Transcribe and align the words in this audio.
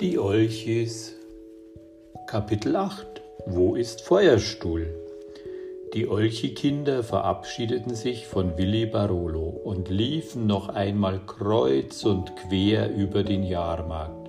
Die 0.00 0.16
Olchis 0.16 1.16
Kapitel 2.28 2.76
8 2.76 3.20
Wo 3.46 3.74
ist 3.74 4.02
Feuerstuhl? 4.02 4.86
Die 5.92 6.06
Olchi-Kinder 6.06 7.02
verabschiedeten 7.02 7.96
sich 7.96 8.28
von 8.28 8.56
Willi 8.56 8.86
Barolo 8.86 9.48
und 9.48 9.88
liefen 9.88 10.46
noch 10.46 10.68
einmal 10.68 11.18
kreuz 11.26 12.04
und 12.04 12.36
quer 12.36 12.94
über 12.94 13.24
den 13.24 13.42
Jahrmarkt. 13.42 14.28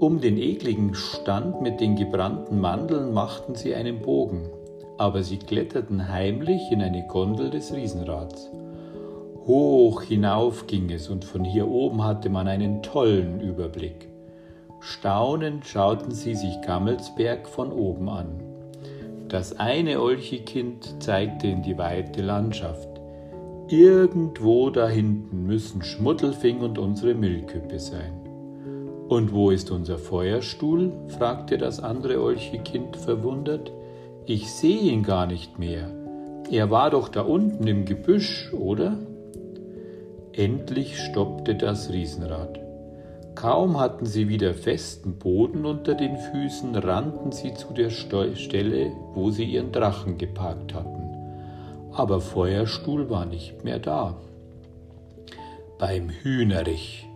Um 0.00 0.22
den 0.22 0.38
ekligen 0.38 0.94
Stand 0.94 1.60
mit 1.60 1.78
den 1.78 1.94
gebrannten 1.94 2.58
Mandeln 2.58 3.12
machten 3.12 3.56
sie 3.56 3.74
einen 3.74 4.00
Bogen, 4.00 4.48
aber 4.96 5.22
sie 5.22 5.38
kletterten 5.38 6.08
heimlich 6.08 6.72
in 6.72 6.80
eine 6.80 7.06
Gondel 7.08 7.50
des 7.50 7.74
Riesenrads. 7.74 8.48
Hoch 9.46 10.00
hinauf 10.00 10.66
ging 10.66 10.90
es 10.90 11.10
und 11.10 11.26
von 11.26 11.44
hier 11.44 11.68
oben 11.68 12.02
hatte 12.02 12.30
man 12.30 12.48
einen 12.48 12.82
tollen 12.82 13.42
Überblick. 13.42 14.15
Staunend 14.88 15.66
schauten 15.66 16.12
sie 16.12 16.36
sich 16.36 16.60
Gammelsberg 16.62 17.48
von 17.48 17.72
oben 17.72 18.08
an. 18.08 18.40
Das 19.26 19.58
eine 19.58 20.00
Olchekind 20.00 21.02
zeigte 21.02 21.48
in 21.48 21.62
die 21.62 21.76
weite 21.76 22.22
Landschaft. 22.22 22.88
Irgendwo 23.66 24.70
da 24.70 24.86
hinten 24.86 25.44
müssen 25.44 25.82
Schmuddelfing 25.82 26.60
und 26.60 26.78
unsere 26.78 27.14
Müllküppe 27.14 27.80
sein. 27.80 28.12
Und 29.08 29.32
wo 29.32 29.50
ist 29.50 29.72
unser 29.72 29.98
Feuerstuhl? 29.98 30.92
fragte 31.08 31.58
das 31.58 31.80
andere 31.80 32.22
Olchekind 32.22 32.96
verwundert. 32.96 33.72
Ich 34.24 34.52
sehe 34.52 34.82
ihn 34.82 35.02
gar 35.02 35.26
nicht 35.26 35.58
mehr. 35.58 35.90
Er 36.48 36.70
war 36.70 36.90
doch 36.90 37.08
da 37.08 37.22
unten 37.22 37.66
im 37.66 37.86
Gebüsch, 37.86 38.52
oder? 38.52 38.96
Endlich 40.32 40.96
stoppte 41.00 41.56
das 41.56 41.90
Riesenrad. 41.90 42.65
Kaum 43.36 43.78
hatten 43.78 44.06
sie 44.06 44.30
wieder 44.30 44.54
festen 44.54 45.18
Boden 45.18 45.66
unter 45.66 45.94
den 45.94 46.16
Füßen, 46.16 46.74
rannten 46.74 47.32
sie 47.32 47.52
zu 47.52 47.74
der 47.74 47.90
Stelle, 47.90 48.92
wo 49.12 49.30
sie 49.30 49.44
ihren 49.44 49.72
Drachen 49.72 50.16
geparkt 50.16 50.72
hatten. 50.72 51.14
Aber 51.92 52.22
Feuerstuhl 52.22 53.10
war 53.10 53.26
nicht 53.26 53.62
mehr 53.62 53.78
da. 53.78 54.16
Beim 55.78 56.08
Hühnerich, 56.08 57.06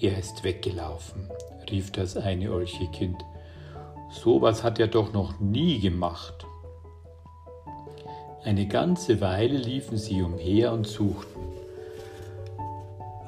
er 0.00 0.18
ist 0.18 0.42
weggelaufen, 0.42 1.30
rief 1.70 1.92
das 1.92 2.16
eine 2.16 2.52
Olchekind. 2.52 3.24
So 4.10 4.42
was 4.42 4.64
hat 4.64 4.80
er 4.80 4.88
doch 4.88 5.12
noch 5.12 5.38
nie 5.38 5.78
gemacht. 5.78 6.44
Eine 8.42 8.66
ganze 8.66 9.20
Weile 9.20 9.56
liefen 9.56 9.96
sie 9.96 10.22
umher 10.22 10.72
und 10.72 10.88
suchten. 10.88 11.40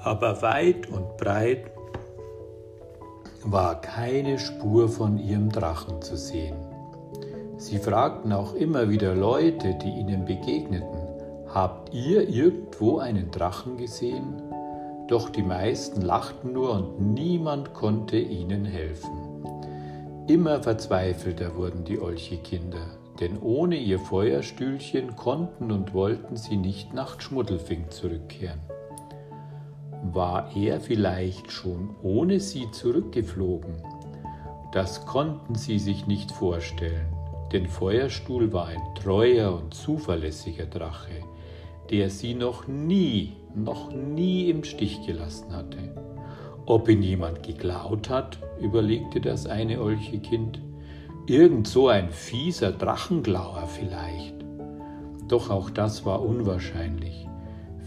Aber 0.02 0.42
weit 0.42 0.88
und 0.88 1.16
breit 1.16 1.70
war 3.42 3.80
keine 3.80 4.38
Spur 4.38 4.88
von 4.88 5.18
ihrem 5.18 5.50
Drachen 5.50 6.02
zu 6.02 6.16
sehen. 6.16 6.56
Sie 7.56 7.78
fragten 7.78 8.32
auch 8.32 8.54
immer 8.54 8.88
wieder 8.90 9.14
Leute, 9.14 9.74
die 9.74 9.90
ihnen 9.90 10.24
begegneten, 10.24 10.98
habt 11.48 11.92
ihr 11.92 12.28
irgendwo 12.28 12.98
einen 12.98 13.30
Drachen 13.30 13.76
gesehen? 13.76 14.42
Doch 15.08 15.28
die 15.28 15.42
meisten 15.42 16.02
lachten 16.02 16.52
nur 16.52 16.72
und 16.72 17.14
niemand 17.14 17.74
konnte 17.74 18.18
ihnen 18.18 18.64
helfen. 18.64 19.10
Immer 20.28 20.62
verzweifelter 20.62 21.56
wurden 21.56 21.84
die 21.84 22.00
Olche-Kinder, 22.00 22.98
denn 23.18 23.40
ohne 23.42 23.76
ihr 23.76 23.98
Feuerstühlchen 23.98 25.16
konnten 25.16 25.72
und 25.72 25.92
wollten 25.92 26.36
sie 26.36 26.56
nicht 26.56 26.94
nach 26.94 27.20
Schmuddelfing 27.20 27.90
zurückkehren. 27.90 28.60
War 30.12 30.50
er 30.56 30.80
vielleicht 30.80 31.52
schon 31.52 31.90
ohne 32.02 32.40
sie 32.40 32.68
zurückgeflogen? 32.72 33.76
Das 34.72 35.06
konnten 35.06 35.54
sie 35.54 35.78
sich 35.78 36.08
nicht 36.08 36.32
vorstellen, 36.32 37.06
denn 37.52 37.68
Feuerstuhl 37.68 38.52
war 38.52 38.66
ein 38.66 38.94
treuer 38.96 39.54
und 39.54 39.72
zuverlässiger 39.72 40.66
Drache, 40.66 41.22
der 41.90 42.10
sie 42.10 42.34
noch 42.34 42.66
nie, 42.66 43.36
noch 43.54 43.92
nie 43.92 44.50
im 44.50 44.64
Stich 44.64 45.06
gelassen 45.06 45.52
hatte. 45.52 45.94
Ob 46.66 46.88
ihn 46.88 47.02
jemand 47.02 47.44
geklaut 47.44 48.10
hat, 48.10 48.40
überlegte 48.60 49.20
das 49.20 49.46
eine 49.46 49.80
Olchekind. 49.80 50.60
Irgend 51.26 51.68
so 51.68 51.86
ein 51.86 52.10
fieser 52.10 52.72
Drachenglauer 52.72 53.68
vielleicht. 53.68 54.34
Doch 55.28 55.50
auch 55.50 55.70
das 55.70 56.04
war 56.04 56.20
unwahrscheinlich. 56.20 57.29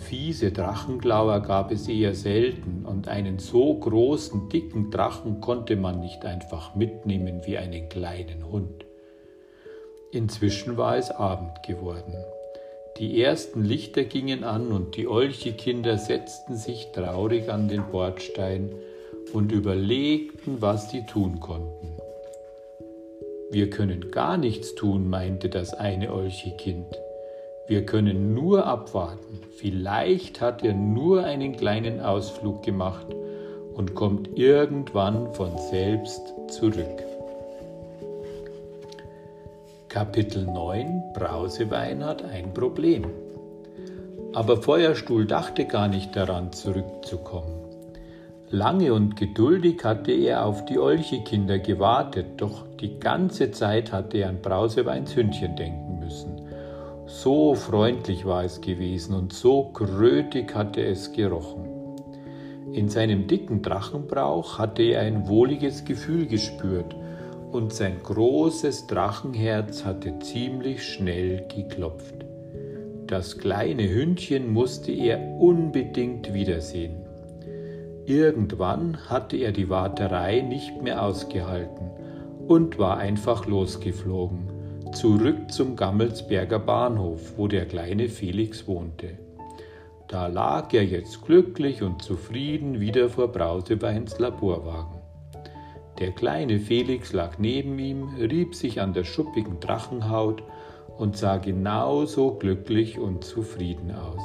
Fiese 0.03 0.51
Drachenglauer 0.51 1.39
gab 1.39 1.71
es 1.71 1.87
eher 1.87 2.13
selten 2.13 2.85
und 2.85 3.07
einen 3.07 3.39
so 3.39 3.73
großen, 3.73 4.49
dicken 4.49 4.91
Drachen 4.91 5.41
konnte 5.41 5.75
man 5.75 5.99
nicht 5.99 6.25
einfach 6.25 6.75
mitnehmen 6.75 7.41
wie 7.45 7.57
einen 7.57 7.89
kleinen 7.89 8.51
Hund. 8.51 8.85
Inzwischen 10.11 10.77
war 10.77 10.97
es 10.97 11.09
Abend 11.09 11.63
geworden. 11.63 12.13
Die 12.99 13.19
ersten 13.23 13.63
Lichter 13.63 14.03
gingen 14.03 14.43
an 14.43 14.67
und 14.71 14.95
die 14.95 15.07
Olchekinder 15.07 15.97
setzten 15.97 16.55
sich 16.55 16.91
traurig 16.91 17.49
an 17.49 17.67
den 17.67 17.89
Bordstein 17.89 18.69
und 19.33 19.51
überlegten, 19.51 20.61
was 20.61 20.91
sie 20.91 21.05
tun 21.07 21.39
konnten. 21.39 21.97
Wir 23.49 23.69
können 23.69 24.11
gar 24.11 24.37
nichts 24.37 24.75
tun, 24.75 25.09
meinte 25.09 25.49
das 25.49 25.73
eine 25.73 26.13
Olchekind. 26.13 26.95
Wir 27.65 27.85
können 27.85 28.33
nur 28.33 28.65
abwarten. 28.65 29.39
Vielleicht 29.57 30.41
hat 30.41 30.65
er 30.65 30.73
nur 30.73 31.23
einen 31.23 31.55
kleinen 31.55 32.01
Ausflug 32.01 32.61
gemacht 32.61 33.07
und 33.73 33.95
kommt 33.95 34.37
irgendwann 34.37 35.33
von 35.33 35.57
selbst 35.57 36.21
zurück. 36.49 37.03
Kapitel 39.87 40.43
9 40.45 41.13
Brausewein 41.13 42.03
hat 42.03 42.25
ein 42.25 42.53
Problem. 42.53 43.05
Aber 44.33 44.61
Feuerstuhl 44.61 45.25
dachte 45.25 45.65
gar 45.65 45.87
nicht 45.87 46.15
daran, 46.17 46.51
zurückzukommen. 46.51 47.61
Lange 48.49 48.93
und 48.93 49.15
geduldig 49.15 49.83
hatte 49.85 50.11
er 50.11 50.45
auf 50.45 50.65
die 50.65 50.79
Olchekinder 50.79 51.59
gewartet, 51.59 52.25
doch 52.37 52.67
die 52.81 52.99
ganze 52.99 53.51
Zeit 53.51 53.93
hatte 53.93 54.17
er 54.17 54.29
an 54.29 54.41
Brauseweins 54.41 55.15
Hündchen 55.15 55.55
denken 55.55 55.99
müssen. 55.99 56.42
So 57.15 57.53
freundlich 57.53 58.25
war 58.25 58.43
es 58.43 58.59
gewesen 58.59 59.13
und 59.13 59.33
so 59.33 59.65
krötig 59.65 60.55
hatte 60.55 60.83
es 60.83 61.11
gerochen. 61.11 61.69
In 62.71 62.89
seinem 62.89 63.27
dicken 63.27 63.61
Drachenbrauch 63.61 64.57
hatte 64.57 64.81
er 64.81 65.01
ein 65.01 65.27
wohliges 65.27 65.85
Gefühl 65.85 66.25
gespürt 66.25 66.95
und 67.51 67.71
sein 67.71 68.01
großes 68.01 68.87
Drachenherz 68.87 69.85
hatte 69.85 70.17
ziemlich 70.19 70.83
schnell 70.83 71.47
geklopft. 71.55 72.25
Das 73.05 73.37
kleine 73.37 73.87
Hündchen 73.87 74.51
musste 74.51 74.91
er 74.91 75.19
unbedingt 75.39 76.33
wiedersehen. 76.33 77.05
Irgendwann 78.05 78.97
hatte 79.07 79.37
er 79.37 79.51
die 79.51 79.69
Warterei 79.69 80.41
nicht 80.41 80.81
mehr 80.81 81.03
ausgehalten 81.03 81.91
und 82.47 82.79
war 82.79 82.97
einfach 82.97 83.45
losgeflogen 83.45 84.52
zurück 84.95 85.51
zum 85.51 85.75
Gammelsberger 85.75 86.59
Bahnhof, 86.59 87.33
wo 87.37 87.47
der 87.47 87.65
kleine 87.65 88.09
Felix 88.09 88.67
wohnte. 88.67 89.17
Da 90.07 90.27
lag 90.27 90.73
er 90.73 90.85
jetzt 90.85 91.23
glücklich 91.23 91.81
und 91.81 92.01
zufrieden 92.01 92.79
wieder 92.79 93.09
vor 93.09 93.29
Brauseweins 93.29 94.19
Laborwagen. 94.19 95.01
Der 95.99 96.11
kleine 96.11 96.59
Felix 96.59 97.13
lag 97.13 97.37
neben 97.39 97.79
ihm, 97.79 98.09
rieb 98.19 98.55
sich 98.55 98.81
an 98.81 98.93
der 98.93 99.03
schuppigen 99.03 99.59
Drachenhaut 99.59 100.43
und 100.97 101.17
sah 101.17 101.37
genauso 101.37 102.35
glücklich 102.35 102.99
und 102.99 103.23
zufrieden 103.23 103.91
aus. 103.91 104.21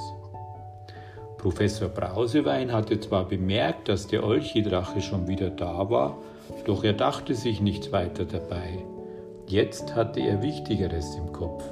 Professor 1.38 1.88
Brausewein 1.88 2.73
hatte 2.73 3.00
zwar 3.00 3.26
bemerkt, 3.26 3.88
dass 3.88 4.06
der 4.09 4.25
Olchidrache 4.25 5.00
schon 5.00 5.29
wieder 5.29 5.50
da 5.50 5.88
war, 5.88 6.19
doch 6.64 6.85
er 6.85 6.94
dachte 6.94 7.35
sich 7.35 7.61
nichts 7.61 7.93
weiter 7.93 8.25
dabei. 8.25 8.85
Jetzt 9.49 9.97
hatte 9.97 10.21
er 10.21 10.43
Wichtigeres 10.43 11.17
im 11.17 11.33
Kopf. 11.33 11.65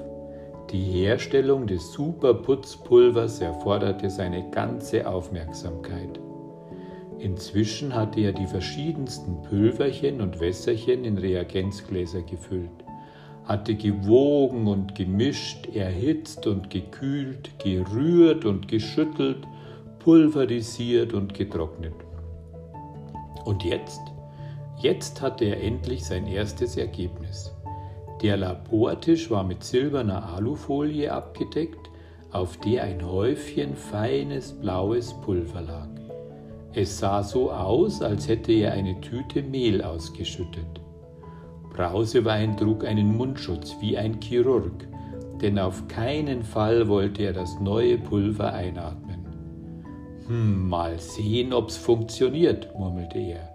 Die 0.70 0.82
Herstellung 0.82 1.66
des 1.66 1.92
Superputzpulvers 1.92 3.42
erforderte 3.42 4.08
seine 4.08 4.48
ganze 4.50 5.06
Aufmerksamkeit. 5.06 6.18
Inzwischen 7.18 7.94
hatte 7.94 8.20
er 8.20 8.32
die 8.32 8.46
verschiedensten 8.46 9.42
Pülverchen 9.42 10.22
und 10.22 10.40
Wässerchen 10.40 11.04
in 11.04 11.18
Reagenzgläser 11.18 12.22
gefüllt, 12.22 12.70
hatte 13.44 13.74
gewogen 13.74 14.68
und 14.68 14.94
gemischt, 14.94 15.66
erhitzt 15.74 16.46
und 16.46 16.70
gekühlt, 16.70 17.50
gerührt 17.62 18.46
und 18.46 18.68
geschüttelt, 18.68 19.46
pulverisiert 19.98 21.12
und 21.12 21.34
getrocknet. 21.34 21.94
Und 23.44 23.64
jetzt? 23.64 24.00
Jetzt 24.78 25.20
hatte 25.20 25.44
er 25.44 25.62
endlich 25.62 26.06
sein 26.06 26.26
erstes 26.26 26.78
Ergebnis. 26.78 27.52
Der 28.22 28.36
Labortisch 28.36 29.30
war 29.30 29.44
mit 29.44 29.62
silberner 29.62 30.34
Alufolie 30.34 31.12
abgedeckt, 31.12 31.90
auf 32.32 32.56
der 32.58 32.84
ein 32.84 33.04
Häufchen 33.06 33.76
feines 33.76 34.52
blaues 34.52 35.14
Pulver 35.22 35.60
lag. 35.62 35.88
Es 36.72 36.98
sah 36.98 37.22
so 37.22 37.50
aus, 37.50 38.02
als 38.02 38.28
hätte 38.28 38.52
er 38.52 38.72
eine 38.72 39.00
Tüte 39.00 39.42
Mehl 39.42 39.82
ausgeschüttet. 39.82 40.80
Brausewein 41.74 42.56
trug 42.56 42.84
einen 42.84 43.16
Mundschutz 43.16 43.76
wie 43.80 43.96
ein 43.96 44.20
Chirurg, 44.20 44.86
denn 45.42 45.58
auf 45.58 45.88
keinen 45.88 46.42
Fall 46.42 46.88
wollte 46.88 47.22
er 47.22 47.32
das 47.34 47.60
neue 47.60 47.98
Pulver 47.98 48.52
einatmen. 48.52 49.26
Hm, 50.26 50.68
mal 50.68 50.98
sehen, 50.98 51.52
ob's 51.52 51.76
funktioniert, 51.76 52.74
murmelte 52.78 53.18
er. 53.18 53.54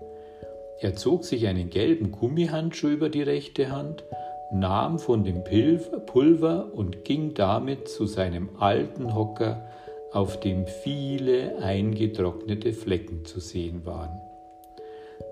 Er 0.80 0.96
zog 0.96 1.26
sich 1.26 1.48
einen 1.48 1.70
gelben 1.70 2.12
Gummihandschuh 2.12 2.90
über 2.90 3.10
die 3.10 3.24
rechte 3.24 3.72
Hand, 3.72 4.04
nahm 4.54 5.00
von 5.00 5.24
dem 5.24 5.44
Pulver 5.44 6.72
und 6.74 7.06
ging 7.06 7.34
damit 7.34 7.88
zu 7.88 8.06
seinem 8.06 8.50
alten 8.60 9.16
Hocker, 9.16 9.68
auf 10.12 10.40
dem 10.40 10.68
viele 10.68 11.58
eingetrocknete 11.60 12.74
Flecken 12.74 13.24
zu 13.26 13.40
sehen 13.40 13.86
waren. 13.86 14.20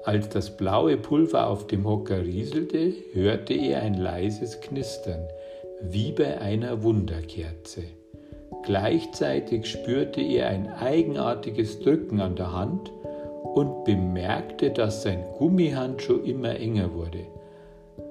Als 0.05 0.29
das 0.29 0.55
blaue 0.55 0.95
Pulver 0.95 1.47
auf 1.47 1.67
dem 1.67 1.85
Hocker 1.85 2.21
rieselte, 2.21 2.93
hörte 3.13 3.53
er 3.53 3.81
ein 3.81 3.95
leises 3.95 4.61
Knistern, 4.61 5.27
wie 5.81 6.13
bei 6.13 6.39
einer 6.39 6.83
Wunderkerze. 6.83 7.83
Gleichzeitig 8.63 9.65
spürte 9.65 10.21
er 10.21 10.47
ein 10.47 10.67
eigenartiges 10.67 11.79
Drücken 11.81 12.21
an 12.21 12.35
der 12.35 12.53
Hand 12.53 12.91
und 13.55 13.83
bemerkte, 13.83 14.71
dass 14.71 15.03
sein 15.03 15.23
Gummihandschuh 15.37 16.21
immer 16.23 16.55
enger 16.55 16.93
wurde. 16.93 17.25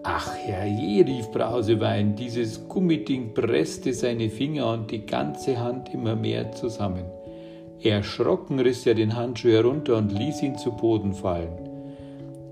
Ach 0.02 0.34
herrje, 0.34 1.04
rief 1.06 1.30
Brausewein, 1.30 2.16
dieses 2.16 2.68
Gummiding 2.68 3.34
presste 3.34 3.92
seine 3.92 4.30
Finger 4.30 4.72
und 4.72 4.90
die 4.90 5.04
ganze 5.04 5.58
Hand 5.58 5.92
immer 5.92 6.16
mehr 6.16 6.52
zusammen. 6.52 7.04
Erschrocken 7.82 8.58
riss 8.58 8.86
er 8.86 8.94
den 8.94 9.14
Handschuh 9.14 9.50
herunter 9.50 9.96
und 9.96 10.12
ließ 10.12 10.42
ihn 10.42 10.58
zu 10.58 10.72
Boden 10.72 11.12
fallen. 11.12 11.68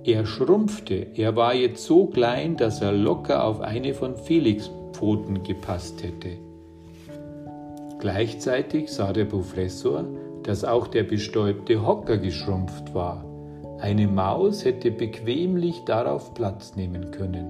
Er 0.04 0.24
schrumpfte, 0.24 1.08
er 1.16 1.34
war 1.34 1.52
jetzt 1.52 1.84
so 1.84 2.06
klein, 2.06 2.56
dass 2.56 2.80
er 2.80 2.92
locker 2.92 3.42
auf 3.44 3.60
eine 3.60 3.92
von 3.92 4.16
Felix 4.16 4.70
Pfoten 4.92 5.42
gepasst 5.42 6.00
hätte. 6.02 6.38
Gleichzeitig 7.98 8.88
sah 8.88 9.12
der 9.12 9.24
Professor, 9.24 10.04
dass 10.44 10.64
auch 10.64 10.86
der 10.86 11.02
bestäubte 11.02 11.84
Hocker 11.84 12.18
geschrumpft 12.18 12.94
war. 12.94 13.25
Eine 13.80 14.08
Maus 14.08 14.64
hätte 14.64 14.90
bequemlich 14.90 15.84
darauf 15.84 16.34
Platz 16.34 16.76
nehmen 16.76 17.10
können. 17.10 17.46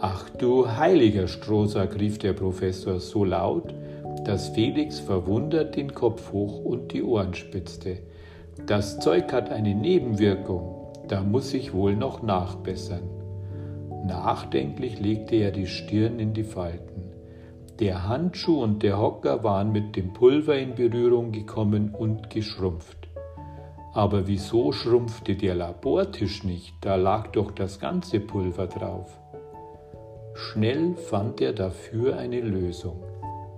Ach 0.00 0.28
du 0.30 0.68
heiliger 0.68 1.28
Strohsack, 1.28 1.98
rief 1.98 2.18
der 2.18 2.32
Professor 2.32 3.00
so 3.00 3.24
laut, 3.24 3.74
dass 4.24 4.48
Felix 4.50 4.98
verwundert 5.00 5.76
den 5.76 5.94
Kopf 5.94 6.32
hoch 6.32 6.64
und 6.64 6.92
die 6.92 7.02
Ohren 7.02 7.34
spitzte. 7.34 7.98
Das 8.66 8.98
Zeug 8.98 9.32
hat 9.32 9.50
eine 9.50 9.74
Nebenwirkung 9.74 10.84
da 11.08 11.22
muss 11.22 11.52
ich 11.52 11.74
wohl 11.74 11.96
noch 11.96 12.22
nachbessern. 12.22 13.02
Nachdenklich 14.06 15.00
legte 15.00 15.36
er 15.36 15.50
die 15.50 15.66
Stirn 15.66 16.18
in 16.18 16.32
die 16.32 16.44
Falten. 16.44 17.12
Der 17.78 18.08
Handschuh 18.08 18.62
und 18.62 18.82
der 18.82 18.98
Hocker 18.98 19.42
waren 19.42 19.72
mit 19.72 19.96
dem 19.96 20.12
Pulver 20.12 20.56
in 20.56 20.74
Berührung 20.74 21.32
gekommen 21.32 21.94
und 21.94 22.30
geschrumpft. 22.30 23.03
Aber 23.94 24.26
wieso 24.26 24.72
schrumpfte 24.72 25.36
der 25.36 25.54
Labortisch 25.54 26.42
nicht? 26.42 26.74
Da 26.80 26.96
lag 26.96 27.28
doch 27.28 27.52
das 27.52 27.78
ganze 27.78 28.18
Pulver 28.18 28.66
drauf. 28.66 29.20
Schnell 30.34 30.96
fand 30.96 31.40
er 31.40 31.52
dafür 31.52 32.16
eine 32.16 32.40
Lösung. 32.40 33.00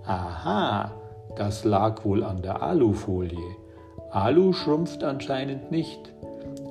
Aha, 0.05 0.91
das 1.35 1.65
lag 1.65 2.05
wohl 2.05 2.23
an 2.23 2.43
der 2.43 2.61
Alufolie. 2.61 3.55
Alu 4.11 4.53
schrumpft 4.53 5.03
anscheinend 5.03 5.71
nicht. 5.71 6.13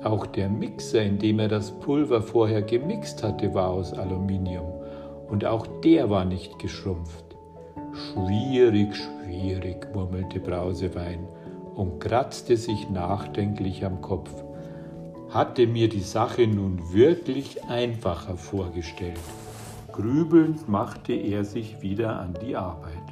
Auch 0.01 0.25
der 0.25 0.47
Mixer, 0.47 1.03
in 1.03 1.19
dem 1.19 1.39
er 1.39 1.49
das 1.49 1.71
Pulver 1.71 2.21
vorher 2.21 2.61
gemixt 2.61 3.21
hatte, 3.21 3.53
war 3.53 3.69
aus 3.69 3.93
Aluminium 3.93 4.71
und 5.29 5.43
auch 5.43 5.67
der 5.83 6.09
war 6.09 6.23
nicht 6.23 6.57
geschrumpft. 6.57 7.35
Schwierig, 7.91 8.95
schwierig, 8.95 9.93
murmelte 9.93 10.39
Brausewein 10.39 11.27
und 11.77 11.99
kratzte 11.99 12.57
sich 12.57 12.89
nachdenklich 12.89 13.85
am 13.85 14.01
Kopf. 14.01 14.31
Hatte 15.29 15.67
mir 15.67 15.89
die 15.89 16.01
Sache 16.01 16.47
nun 16.47 16.91
wirklich 16.91 17.63
einfacher 17.65 18.35
vorgestellt. 18.35 19.19
Grübelnd 19.91 20.67
machte 20.67 21.13
er 21.13 21.45
sich 21.45 21.83
wieder 21.83 22.19
an 22.19 22.35
die 22.41 22.55
Arbeit. 22.55 23.06